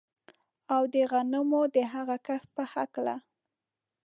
[0.73, 3.15] او د غنمو د هغه کښت په هکله